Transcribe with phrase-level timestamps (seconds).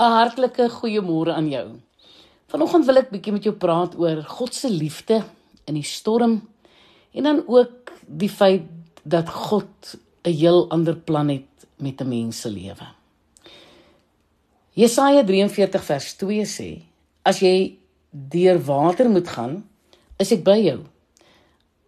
[0.00, 1.66] 'n Hartlike goeiemôre aan jou.
[2.48, 5.18] Vanoggend wil ek bietjie met jou praat oor God se liefde
[5.68, 6.38] in die storm
[7.12, 8.64] en dan ook die feit
[9.04, 12.86] dat God 'n heel ander plan het met 'n mens se lewe.
[14.72, 16.82] Jesaja 43 vers 2 sê:
[17.22, 17.76] As jy
[18.10, 19.68] deur water moet gaan,
[20.16, 20.80] is ek by jou.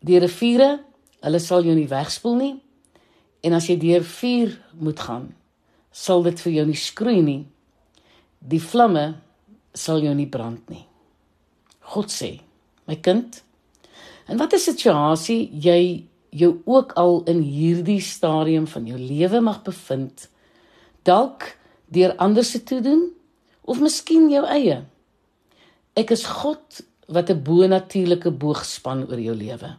[0.00, 0.80] Deur riviere,
[1.20, 2.62] hulle sal jou nie wegspoel nie.
[3.42, 5.34] En as jy deur vuur moet gaan,
[5.90, 7.46] sal dit vir jou nie skroei nie
[8.46, 9.06] die vlamme
[9.76, 10.84] sal jou nie brand nie.
[11.92, 12.36] God sê,
[12.86, 13.40] my kind,
[14.30, 20.26] in watter situasie jy jou ook al in hierdie stadium van jou lewe mag bevind,
[21.06, 21.52] dalk
[21.94, 23.06] deur ander se toe doen
[23.66, 24.82] of miskien jou eie.
[25.96, 29.76] Ek is God wat 'n bo-natuurlike boog span oor jou lewe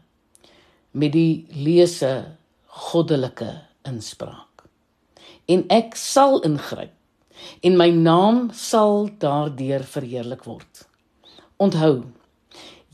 [0.91, 4.63] met die lese goddelike inspraak.
[5.47, 6.96] En ek sal ingryp
[7.61, 10.87] en my naam sal daardeur verheerlik word.
[11.57, 12.03] Onthou,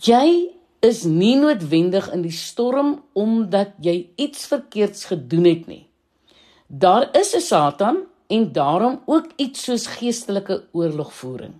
[0.03, 5.85] jy is nie noodwendig in die storm omdat jy iets verkeerds gedoen het nie.
[6.67, 11.53] Daar is 'n Satan en daarom ook iets soos geestelike oorlogvoering.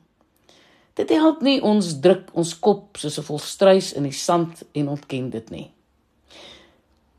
[0.94, 5.30] Dit help nie ons druk ons kop soos 'n volstruis in die sand en ontken
[5.30, 5.72] dit nie.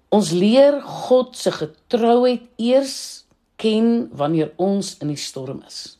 [0.08, 3.23] Ons leer God se getrouheid eers
[3.64, 5.96] ken wanneer ons in die storm is.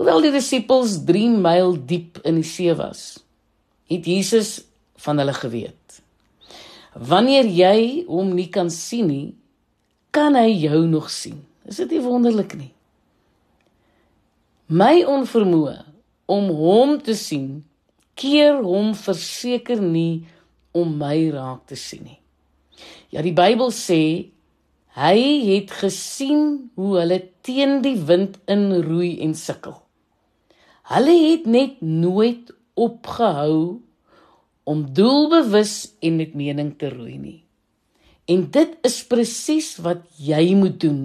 [0.00, 3.20] Hoewel die disippels 3 myl diep in die see was,
[3.90, 4.60] het Jesus
[5.00, 6.00] van hulle geweet.
[6.96, 9.28] Wanneer jy hom nie kan sien nie,
[10.10, 11.42] kan hy jou nog sien.
[11.68, 12.72] Is dit nie wonderlik nie?
[14.70, 15.76] My onvermoë
[16.30, 17.60] om hom te sien,
[18.18, 20.26] keer hom verseker nie
[20.76, 22.18] om my raak te sien nie.
[23.10, 24.30] Ja, die Bybel sê
[24.98, 29.76] Hy het gesien hoe hulle teen die wind inroei en sukkel.
[30.90, 33.78] Hulle het net nooit opgehou
[34.66, 37.38] om doelbewus en met mening te roei nie.
[38.26, 41.00] En dit is presies wat jy moet doen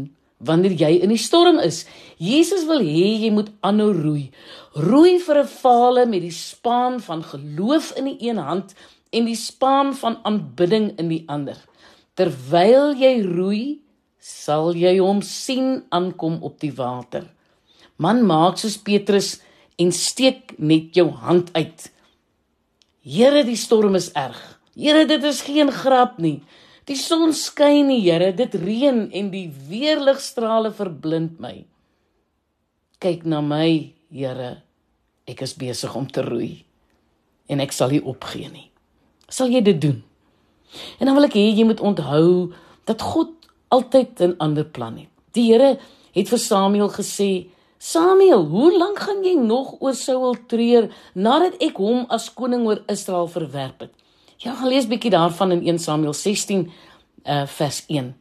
[0.46, 1.84] wanneer jy in die storm is.
[2.18, 4.26] Jesus wil hê jy moet aanhou roei.
[4.74, 8.74] Roei vir 'n fale met die spaan van geloof in die een hand
[9.12, 11.58] en die spaan van aanbidding in die ander.
[12.16, 13.66] Terwyl jy roei,
[14.20, 17.28] sal jy hom sien aankom op die water.
[18.02, 19.36] Man maak soos Petrus
[19.80, 21.90] en steek net jou hand uit.
[23.06, 24.40] Here, die storm is erg.
[24.76, 26.40] Here, dit is geen grap nie.
[26.90, 31.58] Die son skyn nie, Here, dit reën en die weerligstrale verblind my.
[33.04, 34.56] Kyk na my, Here.
[35.28, 36.66] Ek is besig om te roei
[37.50, 38.70] en ek sal nie opgee nie.
[39.30, 40.00] Sal jy dit doen?
[41.00, 42.54] En dan wil ek hê jy moet onthou
[42.86, 43.34] dat God
[43.68, 45.12] altyd 'n ander plan het.
[45.32, 45.78] Die Here
[46.14, 51.78] het vir Samuel gesê: "Samuel, hoe lank gaan jy nog oor Saul treur nadat ek
[51.78, 53.94] hom as koning oor Israel verwerp het?"
[54.38, 56.72] Ja, gaan lees bietjie daarvan in 1 Samuel 16 uh
[57.24, 58.16] eh, vers 1.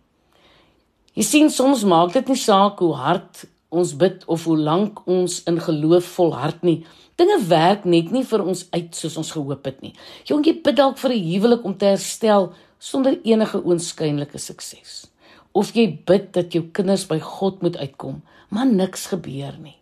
[1.14, 3.44] Jy sien soms maak dit nie saak hoe hard
[3.74, 6.84] ons bid of hoe lank ons in geloof volhard nie.
[7.20, 9.94] Dinge werk net nie vir ons uit soos ons gehoop het nie.
[10.26, 15.06] Jong, jy bid dalk vir 'n huwelik om te herstel sonder enige oënskynlike sukses
[15.54, 19.78] of jy bid dat jou kinders by God moet uitkom, maar niks gebeur nie.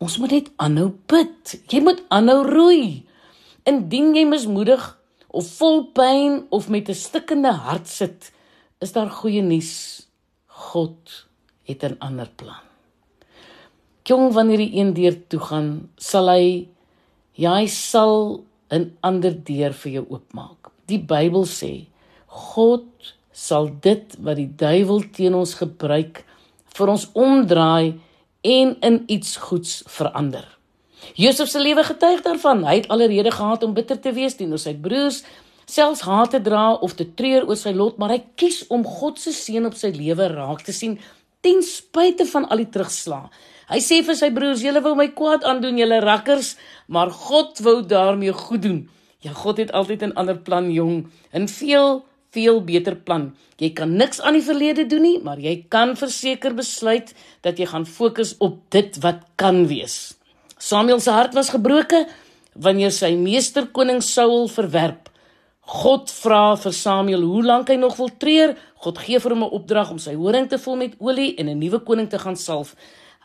[0.00, 1.56] Ons moet net aanhou bid.
[1.72, 3.04] Jy moet aanhou roei.
[3.68, 4.82] Indien jy mismoedig
[5.28, 8.32] of vol pyn of met 'n stikkende hart sit,
[8.80, 10.06] is daar goeie nuus.
[10.46, 11.26] God
[11.64, 12.64] het 'n ander plan.
[14.06, 16.44] Jong, wanneer die een deur toe gaan, sal hy
[17.34, 20.70] ja, hy sal 'n ander deur vir jou oopmaak.
[20.86, 21.86] Die Bybel sê
[22.26, 22.86] God
[23.32, 26.24] sal dit wat die duiwel teen ons gebruik
[26.76, 27.98] vir ons omdraai
[28.42, 30.46] en in iets goeds verander.
[31.14, 32.64] Josef se lewe getuig daarvan.
[32.64, 35.22] Hy het alreeds gehad om bitter te wees teenoor sy broers,
[35.66, 39.18] selfs haat te dra of te treur oor sy lot, maar hy kies om God
[39.18, 40.98] se seën op sy lewe raak te sien
[41.46, 43.30] ten spyte van al die terugslag.
[43.70, 46.56] Hy sê vir sy broers: "Julle wou my kwaad aandoen, julle rakkers,
[46.86, 48.88] maar God wou daarmee goed doen."
[49.22, 51.06] Ja, God het altyd 'n ander plan, jong.
[51.32, 53.30] In veel veel beter plan.
[53.56, 57.66] Jy kan niks aan die verlede doen nie, maar jy kan verseker besluit dat jy
[57.70, 60.14] gaan fokus op dit wat kan wees.
[60.58, 62.06] Samuel se hart was gebroke
[62.52, 65.05] wanneer sy meester koning Saul verwerp.
[65.66, 68.54] God vra vir Samuel hoe lank hy nog wil treur.
[68.84, 71.58] God gee vir hom 'n opdrag om sy horing te vul met olie en 'n
[71.58, 72.76] nuwe koning te gaan salf.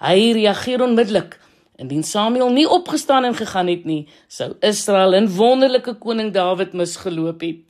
[0.02, 1.40] Hy reageer onmiddellik.
[1.78, 7.42] Indien Samuel nie opgestaan en gegaan het nie, sou Israel 'n wonderlike koning Dawid misgeloop
[7.42, 7.62] het.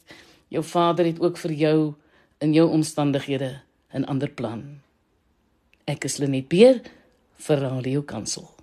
[0.47, 1.94] Jou Vader het ook vir jou
[2.39, 3.62] in jou omstandighede
[3.94, 4.79] 'n ander plan.
[5.85, 6.81] Ek is Lenet Beer
[7.35, 8.61] vir Radio Kansel.